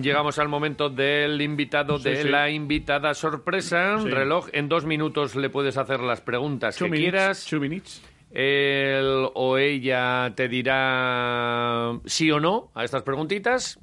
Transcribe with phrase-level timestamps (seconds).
[0.00, 2.28] Llegamos al momento del invitado, Sí, de sí.
[2.28, 3.98] la invitada sorpresa.
[3.98, 4.08] Sí.
[4.08, 7.46] Reloj, en dos minutos le puedes hacer las preguntas Two que minutes, quieras.
[7.46, 8.02] two minutes.
[8.30, 13.78] Él o ella te dirá sí o no a estas preguntitas.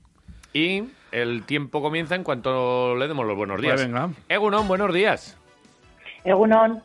[0.53, 3.73] Y el tiempo comienza en cuanto le demos los buenos días.
[3.75, 4.09] Pues venga.
[4.27, 5.37] Egunon, buenos días.
[6.23, 6.81] Egunon,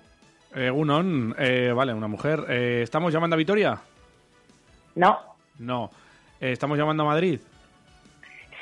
[0.56, 2.44] Eh, Unon, eh, vale, una mujer.
[2.48, 3.80] Eh, ¿Estamos llamando a Vitoria?
[4.94, 5.18] no,
[5.58, 5.90] No.
[6.40, 7.40] Eh, ¿Estamos llamando a Madrid?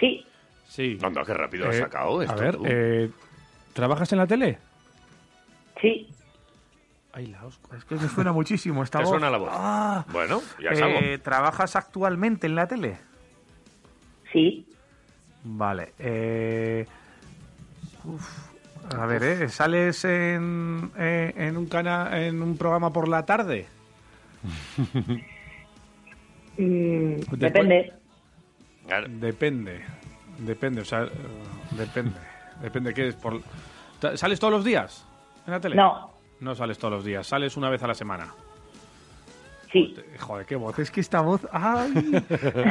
[0.01, 0.25] sí,
[0.73, 0.99] Sí.
[1.03, 2.35] Anda, qué rápido has Eh, sacado esto.
[2.35, 2.65] A ver, tú.
[2.67, 3.11] eh,
[3.75, 4.59] ¿trabajas en la tele?
[5.83, 6.09] sí,
[7.13, 9.11] Ay, la hostia, es que me suena muchísimo esta Te voz.
[9.11, 9.51] suena la voz.
[9.53, 12.97] Ah, Bueno, ya eh, ¿Trabajas actualmente en la tele?
[14.33, 14.67] sí,
[15.45, 15.93] Vale.
[15.99, 16.87] Eh,
[18.05, 18.27] uf,
[18.95, 19.49] a ver, ¿eh?
[19.51, 23.67] ¿sales en, eh, en un cana en un programa por la tarde?
[26.57, 27.93] Mm, depende,
[28.87, 29.07] Claro.
[29.11, 29.85] Depende.
[30.39, 31.11] Depende, o sea, eh,
[31.73, 32.19] depende.
[32.61, 33.17] Depende qué es.
[33.17, 33.41] Por...
[34.17, 35.07] ¿Sales todos los días
[35.47, 35.77] en la tele?
[35.77, 38.33] no, No sales todos los días, sales una vez a la semana.
[39.73, 40.79] sí, Joder, qué voz.
[40.79, 41.47] Es que esta voz.
[41.53, 41.93] ¡Ay!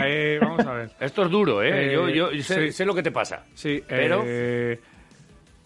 [0.05, 0.91] Eh, vamos a ver.
[0.99, 1.87] Esto es duro, ¿eh?
[1.87, 2.71] Eh, yo yo sé, sí.
[2.73, 3.45] sé lo que te pasa.
[3.53, 4.79] Sí, Pero- eh,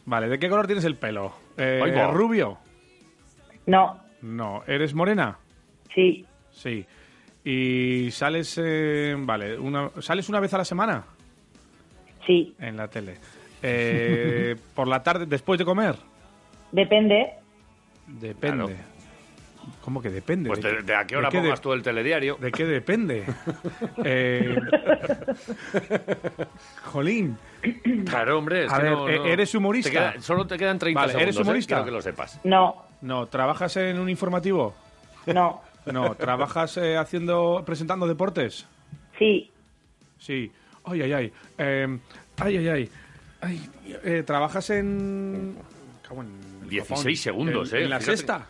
[0.07, 1.33] Vale, ¿de qué color tienes el pelo?
[1.57, 1.81] Eh.
[2.11, 2.59] ¿Rubio?
[3.65, 4.63] no, No.
[4.67, 5.37] ¿Eres morena?
[5.93, 6.85] sí, Sí.
[7.43, 8.59] ¿Y sales.
[8.63, 11.03] eh, vale, una, ¿sales una vez a la semana
[12.25, 13.15] sí, en la tele?
[13.61, 15.95] Eh, ¿Por la tarde, después de comer?
[16.71, 17.31] depende,
[18.07, 18.65] Depende.
[18.65, 18.95] Claro.
[19.81, 20.47] ¿Cómo que depende?
[20.49, 22.37] Pues ¿De de, qué- de a qué hora de pongas de- tú el telediario.
[22.39, 23.25] ¿De qué depende?
[24.05, 24.55] Eh,
[26.83, 27.37] Jolín.
[28.07, 28.65] Claro, hombre.
[28.65, 29.89] es A que ver, no- eh, no- ¿eres humorista?
[29.89, 31.23] te queda- solo te quedan 30 Vale, segundos.
[31.27, 31.41] ¿eres ¿eh?
[31.41, 31.75] humorista?
[31.75, 32.39] Quiero que lo sepas.
[32.43, 34.75] no, No, ¿trabajas en un informativo?
[35.27, 38.67] no, No, ¿trabajas eh, haciendo, presentando deportes?
[39.17, 39.51] sí,
[40.19, 40.51] Sí.
[40.86, 41.33] Ay, ay, ay.
[41.58, 41.97] Eh,
[42.38, 42.89] ay, ay, ay.
[43.41, 43.69] Ay,
[44.03, 45.55] eh, ¿Trabajas en...
[46.08, 46.30] cago en
[46.64, 47.16] el 16 copón.
[47.16, 48.17] segundos, ¿En, eh, ¿En la fíjate.
[48.17, 48.45] sexta?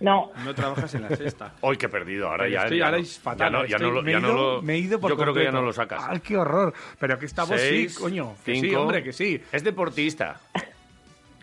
[0.00, 1.54] no, No trabajas en la sexta.
[1.60, 2.62] Hoy que he perdido, ahora ya.
[2.64, 3.46] Estoy ya ahora no- es fatal.
[3.52, 5.00] Ya no, ya estoy- no lo, me, ya he no ido, lo- me he ido
[5.00, 6.02] por Yo creo que ya no lo sacas.
[6.08, 6.74] ¡Ay, qué horror!
[6.98, 8.34] Pero que esta voz Seis, sí, coño.
[8.44, 9.40] Que sí, hombre, que sí.
[9.52, 10.40] Es deportista.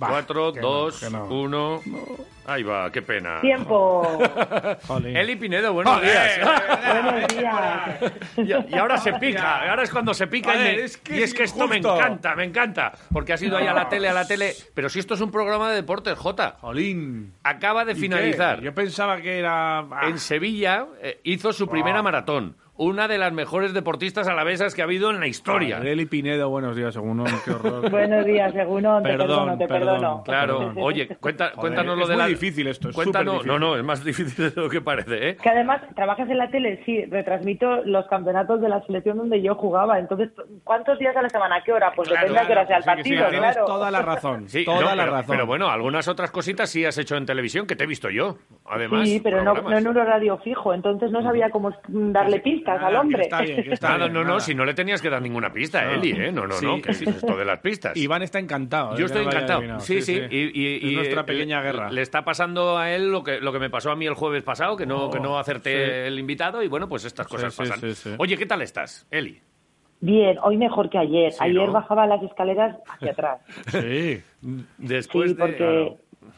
[0.01, 1.25] Va, 4, que no, 2, que no.
[1.25, 1.81] 1.
[2.45, 3.39] Ahí va, qué pena.
[3.39, 4.19] tiempo.
[5.05, 6.09] Eli Pinedo, buenos Joder.
[6.41, 7.03] días.
[7.03, 8.13] buenos días,
[8.69, 11.17] Y, y ahora se pica, ahora es cuando se pica y, me- es que y
[11.23, 14.09] es es que esto me encanta, me encanta, porque has ido ahí a la tele,
[14.09, 17.33] a la tele, pero si esto es un programa de deportes, Jota, Jolín.
[17.43, 18.59] acaba de ¿Y finalizar.
[18.59, 18.65] qué?
[18.65, 19.79] Yo pensaba que era...
[19.79, 24.81] ah, En Sevilla eh, hizo su primera maratón, una de las mejores deportistas alavesas que
[24.81, 25.77] ha habido en la historia.
[25.77, 27.89] Joder, Eli Pinedo, buenos días, según qué horror.
[27.91, 29.89] buenos días, Egunon, te Perdón, perdono, te perdón.
[29.99, 30.23] perdono.
[30.23, 32.27] Claro, oye, cuenta, Joder, cuéntanos lo es de muy la...
[32.29, 35.35] difícil esto, es Cuéntanos, no, no, es más difícil de lo que parece, ¿eh?
[35.37, 39.53] Que además trabajas en la tele, sí, retransmito los campeonatos de la selección donde yo
[39.53, 39.99] jugaba.
[39.99, 40.31] Entonces,
[40.63, 41.57] ¿cuántos días a la semana?
[41.57, 41.91] ¿A qué hora?
[41.95, 43.65] Pues Claro, depende a qué hora sea el Sí, que sí, partido, tienes claro.
[43.67, 44.49] toda la razón.
[44.49, 45.27] Sí, toda no, la pero, razón.
[45.35, 48.37] pero bueno, algunas otras cositas sí has hecho en televisión que te he visto yo,
[48.65, 49.07] además.
[49.07, 52.93] Sí, pero no, en un horario fijo, entonces no sabía cómo darle pistas Nada, al
[52.93, 53.21] que hombre.
[53.23, 54.39] está bien, que está Nada, bien, no, no, nada.
[54.39, 55.91] si no le tenías que dar ninguna pista, No.
[55.91, 56.31] Eli, ¿eh?
[56.31, 56.65] No, no, Sí.
[56.65, 57.95] no, que sí, esto de las pistas.
[57.97, 58.91] Iván está encantado.
[58.93, 59.79] Yo de estoy encantado.
[59.81, 60.13] Sí, sí.
[60.29, 61.91] Y, y- Es y, nuestra eh, pequeña le- guerra.
[61.91, 64.43] Le está pasando a él lo que, lo que me pasó a mí el jueves
[64.43, 66.07] pasado, que no, Oh, que no acerté sí.
[66.07, 67.79] el invitado, y bueno, pues estas cosas sí, pasan.
[67.79, 68.09] sí, sí.
[68.17, 69.41] Oye, ¿qué tal estás, Eli?
[69.99, 71.31] Bien, hoy mejor que ayer.
[71.31, 71.71] Sí, ayer ¿no?
[71.71, 73.39] bajaba las escaleras hacia atrás.
[73.71, 74.21] Sí.
[74.77, 75.39] Después sí, de...
[75.39, 75.97] porque, claro.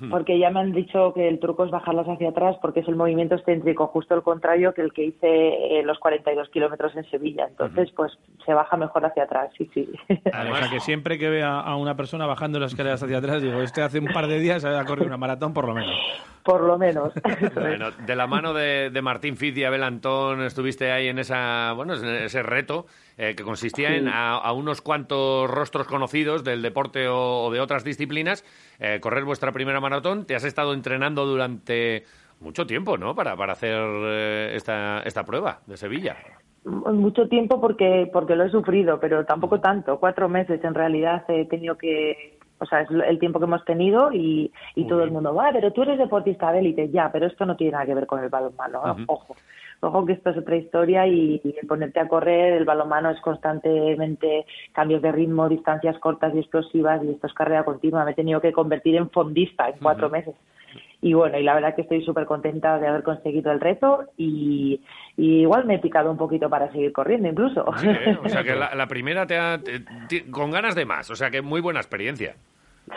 [0.09, 2.95] Porque ya me han dicho que el truco es bajarlas hacia atrás porque es el
[2.95, 7.47] movimiento excéntrico, justo el contrario que el que hice eh, los 42 kilómetros en Sevilla.
[7.47, 8.11] Entonces, pues
[8.45, 9.89] se baja mejor hacia atrás, sí, sí.
[10.09, 13.61] o sea que siempre que vea a una persona bajando las escaleras hacia atrás, digo,
[13.61, 15.95] este hace un par de días ha corrido una maratón por lo menos.
[16.43, 17.13] Por lo menos.
[17.55, 21.73] Bueno, de la mano de, de Martín Fiz y Abel Antón estuviste ahí en esa,
[21.73, 22.85] bueno, en ese reto
[23.17, 27.59] eh, que consistía en a, a unos cuantos rostros conocidos del deporte o, o de
[27.59, 28.43] otras disciplinas
[28.79, 30.25] eh, correr vuestra primera maratón.
[30.25, 32.03] Te has estado entrenando durante
[32.39, 33.15] mucho tiempo, ¿no?
[33.15, 36.17] Para, para hacer eh, esta, esta prueba de Sevilla.
[36.65, 39.99] Mucho tiempo porque porque lo he sufrido, pero tampoco tanto.
[39.99, 44.11] Cuatro meses en realidad he tenido que, o sea, es el tiempo que hemos tenido
[44.11, 47.45] y, y todo el mundo va, pero tú eres deportista de élite, ya, pero esto
[47.45, 48.95] no tiene nada que ver con el balonmano, ¿no?
[49.07, 49.35] ojo.
[49.85, 54.45] Ojo que esto es otra historia y, y ponerte a correr, el balonmano es constantemente
[54.73, 58.03] cambios de ritmo, distancias cortas y explosivas y esto es carrera continua.
[58.05, 60.35] Me he tenido que convertir en fondista en cuatro meses.
[61.01, 64.81] Y bueno, y la verdad que estoy súper contenta de haber conseguido el reto y,
[65.17, 67.63] y igual me he picado un poquito para seguir corriendo incluso.
[67.77, 68.17] Sí, ¿eh?
[68.23, 71.15] O sea que la, la primera te ha, te- te- con ganas de más, o
[71.15, 72.35] sea que muy buena experiencia.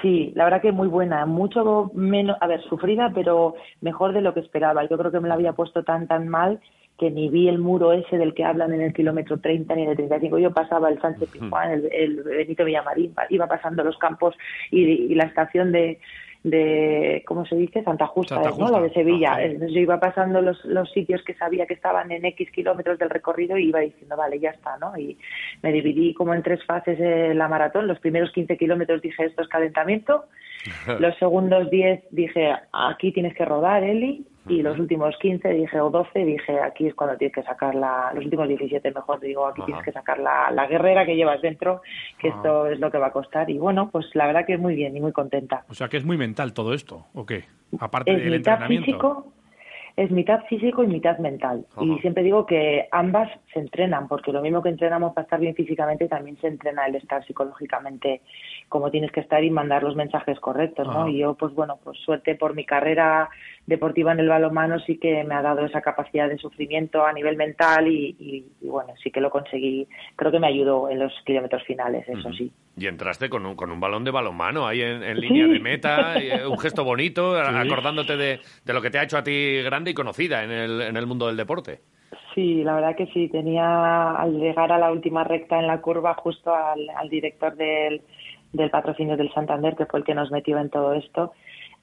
[0.03, 4.35] Sí, la verdad que muy buena, mucho menos, a ver, sufrida, pero mejor de lo
[4.35, 4.87] que esperaba.
[4.89, 6.61] Yo creo que me la había puesto tan, tan mal
[6.99, 9.91] que ni vi el muro ese del que hablan en el kilómetro 30 ni en
[9.91, 10.39] el 35.
[10.39, 14.35] Yo pasaba el Sánchez Pizjuán, el, el Benito Villamarín, iba pasando los campos
[14.71, 16.01] y la estación de,
[16.43, 17.83] de, ¿cómo se dice?
[17.83, 18.71] Santa Justa, ¿no?
[18.71, 19.39] La de Sevilla.
[19.47, 23.57] yo iba pasando los, los sitios que sabía que estaban en X kilómetros del recorrido
[23.57, 24.97] y iba diciendo, vale, ya está, ¿no?
[24.97, 25.19] Y
[25.63, 26.99] me dividí como en tres fases
[27.35, 27.87] la maratón.
[27.87, 30.27] Los primeros 15 kilómetros dije, esto es calentamiento.
[30.99, 35.91] Los segundos 10 dije, aquí tienes que rodar, Eli y los últimos 15 dije o
[35.91, 39.63] 12 dije aquí es cuando tienes que sacar la los últimos 17 mejor digo aquí
[39.65, 41.83] tienes que sacar la, la, guerrera que llevas dentro
[42.19, 43.49] que esto es lo que va a costar.
[43.51, 45.65] Y bueno pues la verdad que es muy bien y muy contenta.
[45.69, 47.45] O sea que es muy mental todo esto o qué
[47.79, 48.87] aparte es del mitad entrenamiento.
[48.87, 49.33] físico
[49.99, 51.67] es mitad físico y mitad mental.
[51.81, 55.57] Y siempre digo que ambas se entrenan, porque lo mismo que entrenamos para estar bien
[55.57, 58.21] físicamente, también se entrena el estar psicológicamente
[58.69, 61.09] como tienes que estar y mandar los mensajes correctos, ¿no?
[61.09, 63.29] Y yo, pues bueno, pues suerte por mi carrera
[63.69, 67.37] deportiva en el balonmano sí que me ha dado esa capacidad de sufrimiento a nivel
[67.37, 69.87] mental y, bueno, sí que lo conseguí.
[70.17, 72.51] Creo que me ayudó en los kilómetros finales, eso sí.
[72.79, 76.47] Y entraste con un, con un balón de balonmano ahí en, línea de meta, eh,
[76.47, 79.95] un gesto bonito, acordándote de, de, lo que te ha hecho a ti grande y
[79.95, 81.81] conocida en el, en el mundo del deporte.
[82.35, 83.29] Sí, la verdad que sí.
[83.29, 88.01] Tenía, al llegar a la última recta en la curva, justo al, al director del,
[88.55, 91.33] del patrocinio del Santander, que fue el que nos metió en todo esto,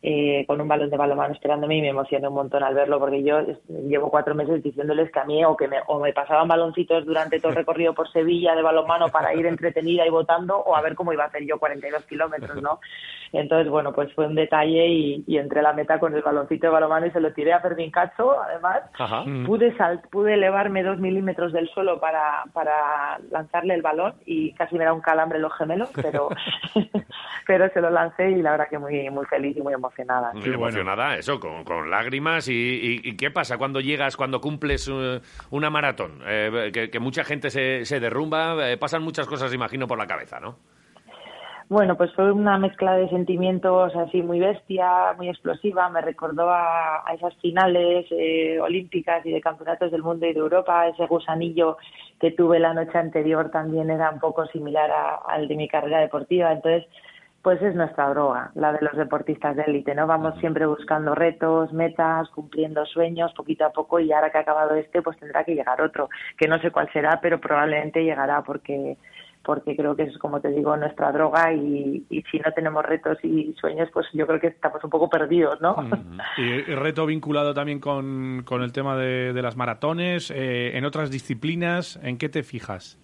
[0.08, 3.24] eh, con un balón de balonmano esperándome y me emocioné un montón al verlo porque
[3.24, 3.40] yo
[3.88, 7.40] llevo cuatro meses diciéndoles que a mí o que me, o me pasaban baloncitos durante
[7.40, 10.94] todo el recorrido por Sevilla de balonmano para ir entretenida y votando o a ver
[10.94, 12.80] cómo iba a hacer yo 42 kilómetros, ¿no?
[13.34, 16.68] Entonces, bueno, pues fue un detalle y, y entré a la meta con el baloncito
[16.68, 18.84] de balonmano y se lo tiré a Fermín Cacho, además.
[19.48, 24.78] Pude, salt, pude elevarme dos milímetros del suelo para, para lanzarle el balón y casi
[24.78, 26.30] me da un calambre en los gemelos, pero,
[27.48, 30.34] pero se lo lancé y la verdad que muy, muy feliz y muy emocionada emocionada.
[30.34, 32.48] Muy emocionada, eso, con, lágrimas.
[32.50, 35.22] Y, qué pasa cuando llegas, cuando cumples uh,
[35.52, 36.22] una maratón?
[36.26, 40.40] Eh, que, mucha gente se, se derrumba, eh, pasan muchas cosas, imagino, por la cabeza,
[40.40, 40.58] ¿no?
[41.68, 45.90] Bueno, pues fue una mezcla de sentimientos así muy bestia, muy explosiva.
[45.90, 50.88] Me recordó a, esas finales eh, olímpicas y de campeonatos del mundo y de Europa.
[50.88, 51.78] Ese gusanillo
[52.20, 54.92] que tuve la noche anterior también era un poco similar
[55.28, 56.52] al de mi carrera deportiva.
[56.52, 56.88] Entonces,
[57.46, 60.08] pues es nuestra droga, la de los deportistas de élite, ¿no?
[60.08, 64.74] Vamos siempre buscando retos, metas, cumpliendo sueños poquito a poco y ahora que ha acabado
[64.74, 66.10] este, pues tendrá que llegar otro,
[66.40, 68.98] que no sé cuál será, pero probablemente llegará porque
[69.44, 73.54] porque creo que es, como te digo, nuestra droga y, si no tenemos retos y
[73.62, 75.76] sueños, pues yo creo que estamos un poco perdidos, ¿no?
[76.38, 81.12] Y, reto vinculado también con, con el tema de, de las maratones, eh, en otras
[81.12, 82.98] disciplinas, ¿en qué te fijas?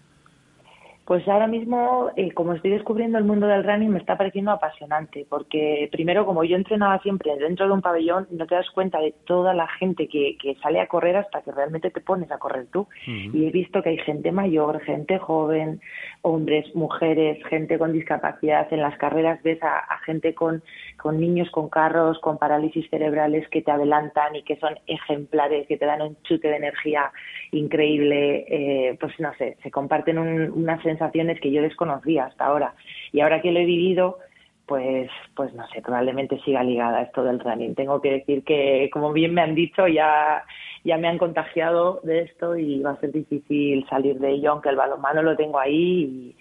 [1.12, 5.26] Pues ahora mismo, eh, como estoy descubriendo el mundo del running, me está pareciendo apasionante,
[5.28, 9.14] porque primero, como yo entrenaba siempre dentro de un pabellón, no te das cuenta de
[9.26, 12.68] toda la gente que, que sale a correr hasta que realmente te pones a correr
[12.72, 12.88] tú.
[13.06, 15.82] Y he visto que hay gente mayor, gente joven,
[16.22, 18.72] hombres, mujeres, gente con discapacidad.
[18.72, 20.64] En las carreras ves a, gente con,
[20.96, 25.76] con niños con carros, con parálisis cerebrales que te adelantan y que son ejemplares, que
[25.76, 27.12] te dan un chute de energía
[27.52, 28.46] increíble.
[28.48, 32.74] Eh, pues no sé, se comparten un, una sensación sensaciones que yo desconocía hasta ahora.
[33.12, 34.20] Y ahora que lo he vivido,
[34.68, 37.76] pues, pues no sé, probablemente siga ligada a esto del running.
[37.76, 40.44] Tengo que decir que, como bien me han dicho, ya,
[40.84, 44.70] ya me han contagiado de esto y va a ser difícil salir de ello, aunque
[44.70, 46.36] el balonmano lo tengo ahí y,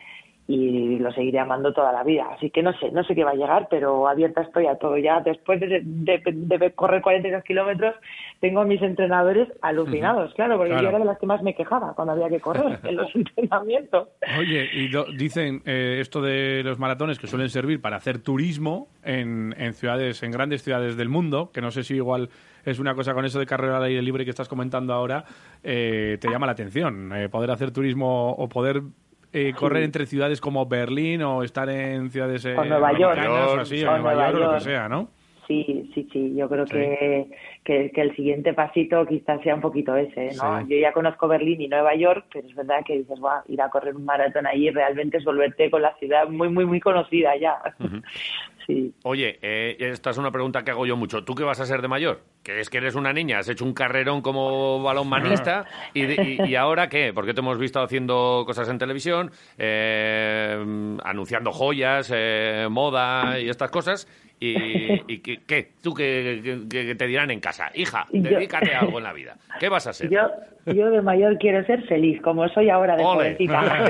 [0.51, 2.27] y lo seguiré amando toda la vida.
[2.35, 4.99] Así que no sé, no sé qué va a llegar, pero abierta estoy a todo.
[4.99, 7.95] Ya después de, de, correr 42 kilómetros,
[8.41, 11.95] tengo a mis entrenadores alucinados, claro, porque yo era de las que más me quejaba
[11.95, 14.09] cuando había que correr en los entrenamientos.
[14.41, 19.55] Oye, y dicen eh, esto de los maratones que suelen servir para hacer turismo en,
[19.57, 22.29] en ciudades, en grandes ciudades del mundo, que no sé si igual
[22.65, 25.25] es una cosa con eso de carrera al aire libre que estás comentando ahora,
[25.63, 27.13] eh, te llama la atención.
[27.15, 28.83] Eh, poder hacer turismo o poder
[29.33, 33.83] eh, correr entre ciudades como Berlín o estar en ciudades eh, Nueva York, o así,
[33.85, 35.09] o Nueva, York, o lo que sea, ¿no?
[35.51, 36.33] Sí, sí, sí.
[36.37, 37.29] Yo creo Que,
[37.65, 40.61] que, el siguiente pasito quizás sea un poquito ese, ¿no?
[40.69, 43.69] Yo ya conozco Berlín y Nueva York, pero es verdad que dices, va, ir a
[43.69, 47.57] correr un maratón allí realmente es volverte con la ciudad muy, muy, muy conocida ya.
[48.69, 48.95] sí.
[49.03, 51.25] Oye, eh, esta es una pregunta que hago yo mucho.
[51.25, 52.21] ¿Tú qué vas a ser de mayor?
[52.45, 55.65] Que es que eres una niña, has hecho un carrerón como balonmanista
[55.95, 57.11] y, y, ahora qué?
[57.13, 63.73] Porque te hemos visto haciendo cosas en televisión, eh, anunciando joyas, eh, moda y estas
[63.73, 64.07] cosas.
[64.43, 65.73] ¿Y, y qué?
[65.83, 67.71] ¿Tú qué, te dirán en casa?
[67.75, 69.37] Hija, dedícate a algo en la vida.
[69.59, 70.09] ¿Qué vas a ser?
[70.09, 70.31] Yo,
[70.65, 73.85] yo de mayor quiero ser feliz, como soy ahora de jovencita.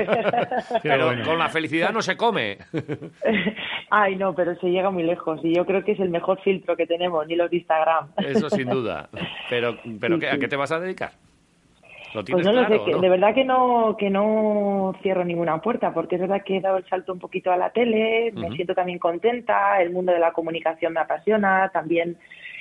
[0.83, 2.57] pero con la felicidad no se come.
[3.89, 6.75] Ay, no, pero se llega muy lejos y yo creo que es el mejor filtro
[6.75, 8.09] que tenemos, ni los de Instagram.
[8.17, 9.07] Eso sin duda.
[9.49, 11.11] Pero, pero ¿a qué te vas a dedicar?
[12.13, 13.01] ¿Lo Pues no lo claro, sé, que o no?
[13.01, 16.77] de verdad que no, que no cierro ninguna puerta, porque es verdad que he dado
[16.77, 20.33] el salto un poquito a la tele, me siento también contenta, el mundo de la
[20.33, 22.17] comunicación me apasiona, también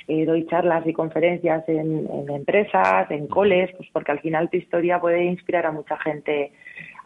[0.08, 4.56] eh, doy charlas y conferencias en, en empresas, en coles, pues porque al final tu
[4.56, 6.52] historia puede inspirar a mucha gente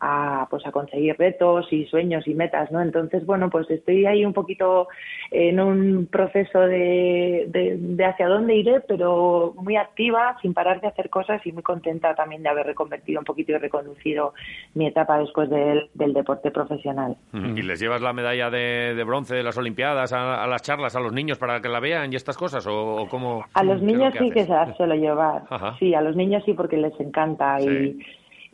[0.01, 2.83] a pues a conseguir retos y sueños y metas, ¿no?
[2.83, 4.89] Entonces, bueno, pues estoy ahí un poquito
[5.31, 10.89] en un proceso de, de, de hacia dónde iré, pero muy activa, sin parar de
[10.89, 14.35] hacer cosas y muy contenta también de haber reconvertido un poquito y reconducido
[14.75, 17.17] mi etapa después del, del deporte profesional.
[17.33, 20.97] ¿Y les llevas la medalla de, de bronce de las Olimpiadas a, a las charlas
[20.97, 22.67] a los niños para que la vean y estas cosas?
[22.67, 23.45] ¿O, o cómo?
[23.55, 25.43] A los niños sí que se las suelo llevar.
[25.49, 25.77] Ajá.
[25.79, 27.69] Sí, a los niños sí porque les encanta Sí.
[27.69, 28.05] y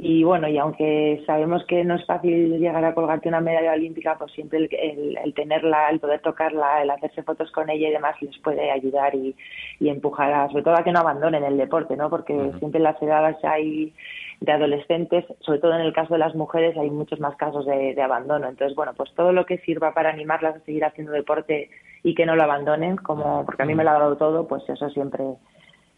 [0.03, 4.17] y bueno, y aunque sabemos que no es fácil llegar a colgarte una medalla olímpica,
[4.19, 7.93] pues siempre el, el- el tenerla, el poder tocarla, el hacerse fotos con ella y
[7.93, 9.35] demás les puede ayudar y,
[9.79, 12.09] y empujar a, sobre todo a que no abandonen el deporte, ¿no?
[12.11, 13.93] Porque siempre en las edades hay
[14.41, 17.95] de adolescentes, sobre todo en el caso de las mujeres, hay muchos más casos de,
[17.95, 18.49] de abandono.
[18.49, 21.69] Entonces, bueno, pues todo lo que sirva para animarlas a seguir haciendo deporte
[22.03, 24.63] y que no lo abandonen, como porque a mí me lo ha dado todo, pues
[24.69, 25.25] eso siempre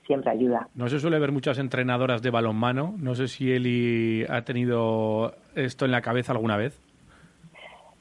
[0.06, 0.68] siempre ayuda.
[0.74, 2.94] No se suele ver muchas entrenadoras de balonmano.
[2.98, 6.80] No sé si Eli ha tenido esto en la cabeza alguna vez.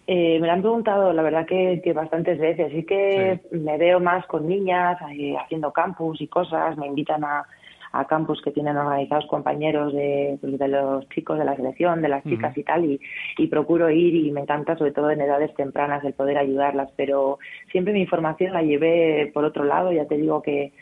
[0.07, 2.71] Eh, me lo han preguntado, la verdad que, que bastantes veces.
[2.71, 6.75] Sí que me veo más con niñas eh, haciendo campus y cosas.
[6.77, 7.45] Me invitan a,
[7.93, 12.09] a campus que tienen organizados compañeros de, pues, de los chicos de la selección, de
[12.09, 12.83] las chicas y tal.
[12.83, 12.99] Y,
[13.37, 16.89] y procuro ir y me encanta, sobre todo en edades tempranas, el poder ayudarlas.
[16.97, 17.37] Pero
[17.71, 19.93] siempre mi información la llevé por otro lado.
[19.93, 20.73] Ya te digo que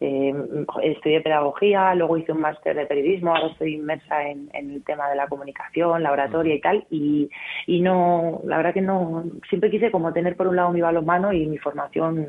[0.00, 0.34] eh,
[0.82, 5.08] estudié pedagogía, luego hice un máster de periodismo, ahora estoy inmersa en, en el tema
[5.08, 7.30] de la comunicación, la oratoria y tal, y,
[7.66, 11.32] y no, la verdad que no, siempre quise como tener por un lado mi balonmano
[11.32, 12.26] y mi formación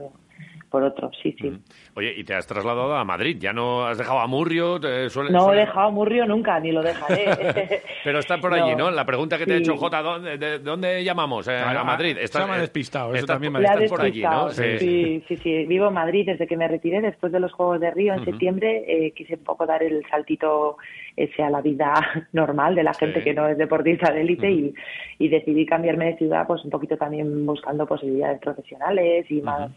[0.76, 1.50] por otro, sí, sí.
[1.96, 3.38] Oye, y te has trasladado a Madrid.
[3.40, 4.78] ¿Ya no has dejado a Murrio?
[4.78, 7.26] Te suele- No he dejado a Murrio nunca, ni lo dejaré.
[8.04, 8.92] Pero está por allí, ¿no?
[8.92, 9.64] La pregunta que te ha Sí.
[9.64, 11.48] hecho Jota, ¿dónde, de, dónde llamamos?
[11.48, 12.18] Eh, a Madrid.
[12.26, 14.22] se me eh, despistado, eso estás también me estás por allí.
[14.52, 14.78] Sí.
[14.80, 15.66] Sí, sí, sí.
[15.66, 18.84] Vivo en Madrid desde que me retiré después de los Juegos de Río en septiembre.
[18.86, 20.76] eh, quise un poco dar el saltito
[21.16, 21.94] ese a la vida
[22.34, 23.24] normal de la gente Sí.
[23.24, 24.74] que no es deportista de élite y,
[25.20, 29.72] y decidí cambiarme de ciudad pues un poquito también buscando posibilidades profesionales y más.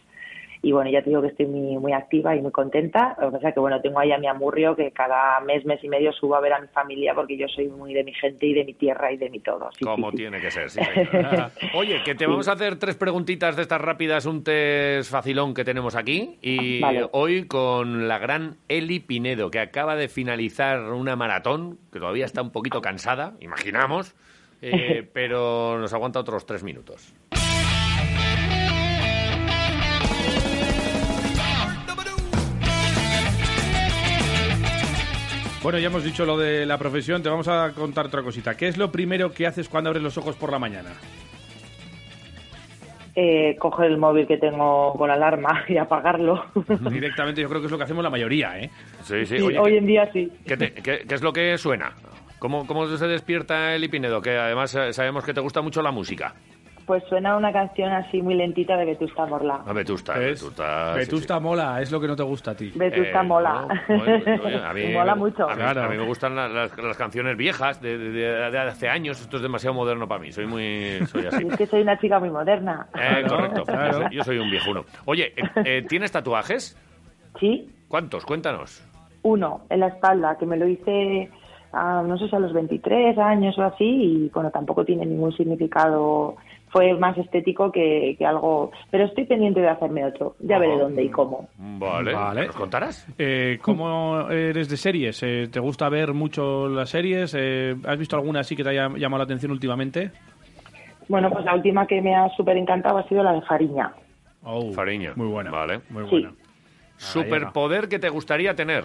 [0.62, 3.16] Y bueno, ya te digo que estoy muy, muy activa y muy contenta.
[3.20, 5.88] Lo que pasa que, bueno, tengo ahí a mi amurrio que cada mes, mes y
[5.88, 8.54] medio subo a ver a mi familia porque yo soy muy de mi gente y
[8.54, 9.70] de mi tierra y de mi todo.
[9.78, 10.22] Sí, Como sí, sí.
[10.22, 10.80] tiene que ser, sí.
[11.74, 15.64] Oye, que te vamos a hacer tres preguntitas de estas rápidas, un test facilón que
[15.64, 16.38] tenemos aquí.
[16.42, 17.08] Y Vale.
[17.12, 22.42] hoy con la gran Eli Pinedo, que acaba de finalizar una maratón, que todavía está
[22.42, 24.14] un poquito cansada, imaginamos,
[24.60, 27.14] eh, pero nos aguanta otros tres minutos.
[35.68, 38.56] Bueno, ya hemos dicho lo de la profesión, te vamos a contar otra cosita.
[38.56, 40.92] ¿Qué es lo primero que haces cuando abres los ojos por la mañana?
[43.14, 46.42] Eh, coger el móvil que tengo con alarma y apagarlo.
[46.90, 48.70] Directamente yo creo que es lo que hacemos la mayoría, ¿eh?
[49.02, 49.36] Sí, sí.
[49.36, 50.32] Sí, Oye, hoy ¿qué- en día sí.
[50.46, 51.92] ¿Qué, te- qué- qué es lo que suena?
[52.38, 54.22] ¿Cómo, ¿Cómo se despierta Eli Pinedo?
[54.22, 56.32] Que además eh, sabemos que te gusta mucho la música.
[56.88, 59.60] Pues suena una canción así muy lentita de Vetusta Morla.
[59.66, 60.40] A Vetusta, ¿Ves?
[60.42, 60.94] Vetusta.
[60.94, 61.42] sí, Vetusta sí.
[61.44, 62.72] mola, es lo que no te gusta a ti.
[62.74, 63.68] Vetusta Eh, mola.
[63.88, 65.44] no, oye, a mí mola me- mucho.
[65.48, 65.82] A mí, Claro.
[65.84, 69.20] a mí me gustan la- las, las canciones viejas de, de- de- de hace años.
[69.20, 70.32] Esto es demasiado moderno para mí.
[70.32, 70.98] Soy muy.
[71.08, 71.44] Soy así.
[71.44, 72.86] Y es que soy una chica muy moderna.
[72.98, 73.64] Eh, correcto.
[73.64, 74.08] Claro.
[74.10, 74.84] Yo, soy, un viejuno.
[75.04, 76.74] Oye, eh, eh, ¿tienes tatuajes?
[77.38, 78.24] Sí, ¿Cuántos?
[78.24, 78.82] Cuéntanos.
[79.22, 81.30] uno en la espalda, que me lo hice,
[81.74, 85.32] ah, no sé si a los 23 años o así, y bueno, tampoco tiene ningún
[85.36, 86.36] significado.
[86.70, 88.70] Fue más estético que, que algo.
[88.90, 90.36] Pero estoy pendiente de hacerme otro.
[90.40, 90.82] Ya veré Ajá.
[90.82, 91.48] dónde y cómo.
[91.56, 92.12] Vale.
[92.12, 92.46] Vale.
[92.46, 93.06] ¿Nos contarás?
[93.18, 95.22] Eh, ¿Cómo eres de series?
[95.22, 97.34] Eh, ¿Te gusta ver mucho las series?
[97.38, 100.10] Eh, ¿Has visto alguna así que te haya llamado la atención últimamente?
[101.08, 103.92] Bueno, pues la última que me ha súper encantado ha sido la de Fariña.
[104.42, 105.12] Oh, Fariña.
[105.16, 105.50] Muy buena.
[105.50, 105.80] Vale.
[105.90, 106.10] Muy Sí.
[106.10, 106.32] buena.
[106.96, 108.84] Superpoder que te gustaría tener.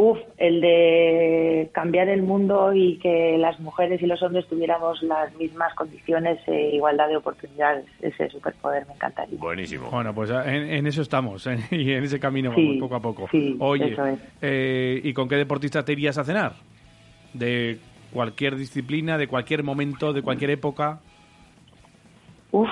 [0.00, 5.34] Uf, el de cambiar el mundo y que las mujeres y los hombres tuviéramos las
[5.34, 7.84] mismas condiciones e igualdad de oportunidades.
[8.00, 9.36] Ese superpoder me encantaría.
[9.40, 9.90] Buenísimo.
[9.90, 11.58] Bueno, pues en, en eso estamos ¿eh?
[11.72, 13.28] y en ese camino Sí, vamos poco a poco.
[13.32, 14.20] sí, Oye, eso es.
[14.40, 16.52] eh, ¿y con qué deportista te irías a cenar?
[17.34, 17.78] ¿De
[18.12, 21.00] cualquier disciplina, de cualquier momento, de cualquier época?
[22.52, 22.68] Uf.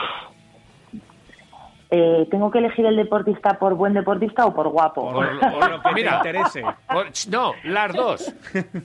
[1.98, 5.10] Eh, ¿Tengo que elegir el deportista por buen deportista o por guapo?
[5.12, 6.20] Por, por lo que Mira.
[6.20, 6.62] te interese.
[6.92, 8.34] Por- no, las dos.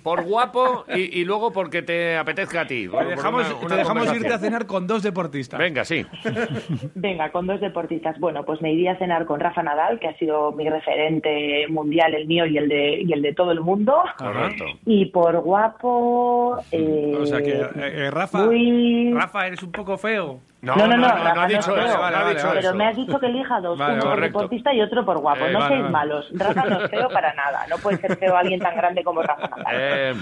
[0.02, 2.88] Por guapo y, y luego porque te apetezca a ti.
[2.88, 5.60] Te dejamos, una- una te dejamos irte a cenar con dos deportistas.
[5.60, 6.06] Venga, sí.
[6.96, 8.18] Venga, con dos deportistas.
[8.20, 12.14] Bueno, pues me iría a cenar con Rafa Nadal, que ha sido mi referente mundial,
[12.14, 13.96] el mío y el de, y el de todo el mundo.
[14.18, 14.66] Correcto.
[14.86, 16.58] Y por guapo...
[16.72, 20.40] eh, O sea que, eh, eh, Rafa, muy- Rafa, eres un poco feo.
[20.62, 21.86] No, No, no, no, no, Rafa, no ha no dicho creo.
[21.88, 22.00] eso.
[22.00, 22.36] Vale, vale.
[22.44, 22.76] Pero eso.
[22.76, 24.38] me has dicho que elija dos, Vale, uno por correcto.
[24.40, 25.46] deportista y otro por guapo.
[25.46, 25.92] Eh, no vale, seáis vale.
[25.92, 26.30] malos.
[26.34, 27.66] Rafa no es feo para nada.
[27.70, 29.76] No puede ser feo alguien tan grande como Rafa Nadal.
[29.76, 30.14] Eh,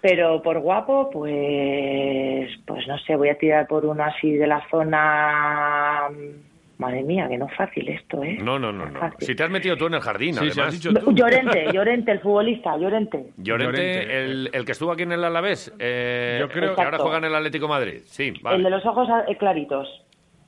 [0.00, 4.62] Pero por guapo, pues, pues no sé, voy a tirar por uno así de la
[4.70, 6.08] zona.
[6.80, 8.38] Madre mía, que no es fácil esto, ¿eh?
[8.42, 8.98] no, no, no, no.
[8.98, 9.26] fácil.
[9.26, 10.72] Si te has metido tú en el jardín, Sí, además.
[10.72, 11.12] dicho tú.
[11.12, 13.26] Llorente, Llorente, el futbolista, Llorente.
[13.36, 14.24] Llorente.
[14.24, 17.24] El, el que estuvo aquí en el Alavés, eh, Yo creo- que ahora juega en
[17.26, 18.00] el Atlético de Madrid.
[18.06, 18.70] Sí, El de vale.
[18.70, 19.88] los ojos eh, claritos.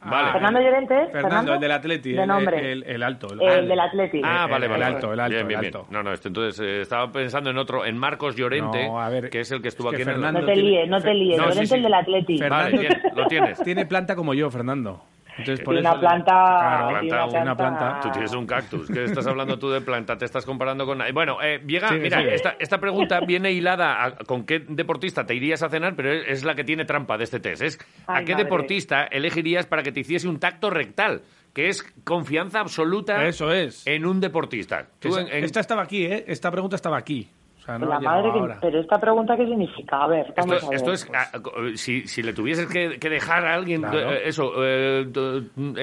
[0.05, 0.33] Vale.
[0.33, 1.09] Fernando Llorente, ¿eh?
[1.13, 2.13] Fernando, el del Atleti.
[2.13, 2.73] De el- nombre.
[2.73, 3.29] El, el alto.
[3.39, 4.27] El del Atlético.
[4.27, 4.85] Ah, el- vale, el vale.
[4.85, 5.15] alto, vale.
[5.15, 5.77] el alto, Bien, bien, el bien.
[5.77, 5.87] alto.
[5.93, 9.31] No, no, este, entonces eh, estaba pensando en otro, en Marcos Llorente, No, a ver,
[9.31, 11.15] que es el que estuvo es que aquí en Fernando No te líes, no te
[11.15, 11.37] líes.
[11.39, 11.75] No, Llorente, sí.
[11.77, 12.43] el del Atlético.
[12.45, 12.51] el...
[12.51, 13.63] Vale, bien, lo tienes.
[13.63, 15.05] Tiene planta como yo, Fernando.
[15.39, 16.89] Entonces, por Tiene eso una planta- Claro,
[17.31, 18.01] una una planta.
[18.03, 18.89] Tú tienes un cactus.
[18.89, 20.17] ¿Qué estás hablando tú de planta?
[20.19, 20.99] Te estás comparando con...
[21.15, 21.91] Bueno, eh, llega...
[21.93, 22.21] Mira.
[22.23, 26.25] Esta, esta pregunta viene hilada a con qué deportista te irías a cenar, pero es,
[26.29, 27.63] es la que tiene trampa de este test.
[27.63, 28.45] Es ¿a qué madre.
[28.45, 31.23] deportista elegirías para que te hiciese un tacto rectal?
[31.55, 33.87] Que es confianza absoluta Eso es.
[33.87, 34.87] en un deportista.
[35.01, 36.25] Tú Esa- en- en- Esta estaba aquí, ¿eh?
[36.27, 37.29] Esta pregunta estaba aquí.
[37.63, 38.59] O sea, no la ha llegado madre que- ahora.
[38.61, 40.03] Pero esta pregunta, ¿qué significa?
[40.03, 40.77] A ver, vamos Esto, a ver.
[40.77, 44.13] esto es, ah, co- si, si le tuvieses que, que dejar a alguien, Claro.
[44.13, 45.07] eh, eso, eh,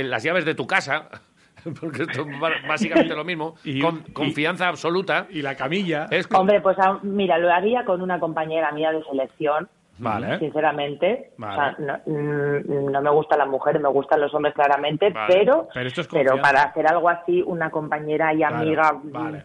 [0.04, 1.08] las llaves de tu casa,
[1.80, 6.08] porque esto es básicamente lo mismo, Y- con, y- confianza absoluta, Y la camilla.
[6.12, 9.70] es con- Hombre, pues ah, mira, lo haría con una compañera mía de selección,
[10.00, 10.40] Vale.
[10.40, 11.32] sinceramente.
[11.38, 11.54] Vale.
[11.54, 15.34] O sea, no, mm, no me gustan las mujeres, me gustan los hombres claramente, Vale.
[15.34, 16.42] pero, Pero esto es pero confianza.
[16.52, 18.94] para hacer algo así, una compañera y amiga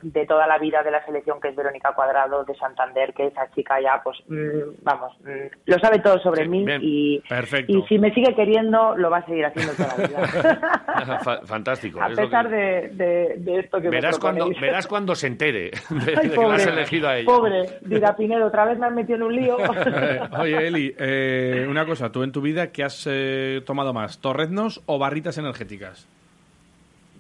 [0.03, 3.51] de toda la vida de la selección, que es Verónica Cuadrado de Santander, que esa
[3.55, 6.81] chica ya, pues, mm, vamos, mm, lo sabe todo sobre Sí, mí bien.
[6.83, 7.73] y, Perfecto.
[7.73, 10.19] y si me sigue queriendo, lo va a seguir haciendo toda la vida.
[11.25, 12.01] Fa- fantástico.
[12.01, 15.71] a pesar que- de, de- de esto que verás me cuando verás cuando se entere
[15.91, 17.27] de, Ay, que la has pobre, elegido a ella.
[17.27, 19.57] Pobre, dirá Pinedo, otra vez me has metido en un lío.
[20.45, 22.11] Oye, Eli, eh, una cosa.
[22.13, 24.19] ¿Tú en tu vida qué has eh, tomado más?
[24.19, 26.07] ¿Torreznos o barritas energéticas?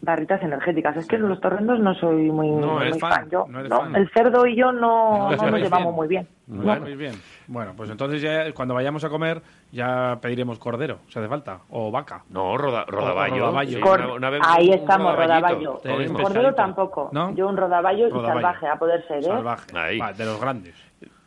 [0.02, 0.96] Barritas energéticas.
[0.98, 3.96] Es que los torrendos no soy muy, No, muy fan, Yo, no eres no, fan.
[3.96, 5.94] el cerdo y yo no, No, no os nos llevamos bien.
[5.96, 6.28] muy bien.
[6.66, 7.14] Bueno, muy bien.
[7.46, 9.40] Bueno, pues entonces ya cuando vayamos a comer
[9.72, 12.22] ya pediremos cordero, si hace falta, o vaca.
[12.28, 13.36] No, roda, rodaballo.
[13.38, 13.76] rodaballo.
[13.78, 15.80] sí, Cor- una- una vez Ahí un estamos, rodaballo.
[15.82, 16.18] Lo mismo.
[16.22, 17.08] Cordero tampoco.
[17.12, 17.34] ¿No?
[17.34, 18.28] Yo un rodaballo, Rodaballo.
[18.28, 19.22] y salvaje, a poder ser, ¿eh?
[19.22, 19.98] Salvaje.
[19.98, 20.74] Va, de los grandes.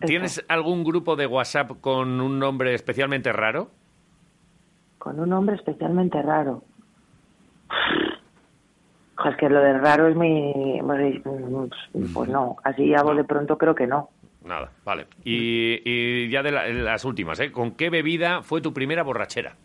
[0.06, 3.70] ¿Tienes algún grupo de WhatsApp con un nombre especialmente raro?
[5.00, 6.64] Con un nombre especialmente raro.
[9.26, 10.80] Es que lo de raro es mi...
[12.14, 14.10] Pues no, así hago de pronto creo que no.
[14.46, 15.08] Nada, vale.
[15.26, 17.52] Y, y ya de la- las últimas, ¿eh?
[17.52, 19.56] ¿Con qué bebida fue tu primera borrachera?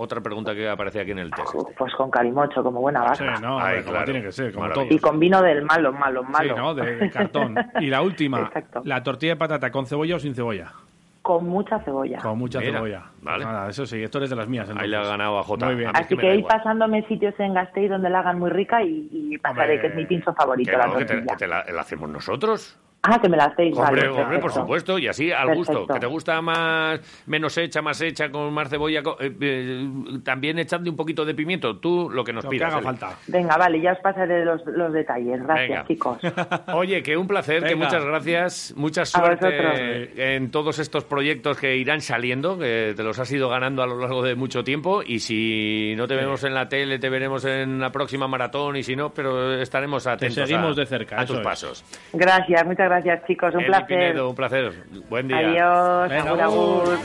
[0.00, 1.42] Otra pregunta que aparece aquí en el este.
[1.76, 3.40] Pues con carimocho, como buena Sí, vaca.
[3.40, 4.04] no, Ay, hombre, como claro.
[4.04, 4.86] tiene que ser, como todo.
[4.88, 6.54] Y con vino del malo, malo, malo.
[6.54, 6.74] Sí, ¿no?
[6.74, 7.56] De, de cartón.
[7.80, 8.82] Y la última, Exacto.
[8.84, 10.72] la tortilla de patata con cebolla o sin cebolla.
[11.20, 12.20] Con mucha cebolla.
[12.20, 13.02] Con mucha Mira, cebolla.
[13.22, 13.44] vale.
[13.44, 14.70] Pues nada, eso sí, esto eres de las mías.
[14.76, 15.66] Ahí le ha ganado a Jota.
[15.66, 15.90] Muy bien.
[15.90, 19.36] Es Así que ir pasándome sitios en Gasteiz donde la hagan muy rica y, y
[19.38, 21.32] pasaré, Hombre, que es mi pincho favorito, Que la no, que te, tortilla.
[21.34, 22.78] que te la, la hacemos nosotros.
[23.02, 24.98] Ah, que me la hacéis, Hombre, vale, hombre, por supuesto.
[24.98, 25.86] Y así al gusto.
[25.86, 29.02] Que te gusta más, menos hecha, más hecha, con más cebolla.
[29.02, 29.88] con- eh, eh,
[30.24, 31.76] también echando un poquito de pimiento.
[31.78, 32.68] Tú lo que nos Lo que pidas.
[32.70, 32.84] haga Eli.
[32.86, 33.16] falta.
[33.28, 35.40] Venga, vale, ya os pasaré los, los detalles.
[35.42, 35.86] Gracias, Venga.
[35.86, 36.18] chicos.
[36.74, 42.00] Oye, que un placer, que muchas gracias, mucha suerte en todos estos proyectos que irán
[42.00, 45.94] saliendo, que te los has ido ganando a lo largo de mucho tiempo y si
[45.96, 49.10] no te vemos en la tele, te veremos en la próxima maratón y si no,
[49.10, 51.42] pero estaremos atentos seguimos a, de cerca, a tus es.
[51.42, 51.84] pasos.
[52.12, 53.54] Gracias, muchas gracias, gracias, chicos.
[53.54, 53.86] Un Eli placer.
[53.86, 54.72] Pinedo, un placer.
[55.08, 55.38] Buen día.
[55.38, 56.10] Adiós.
[56.10, 56.98] Ven, agur,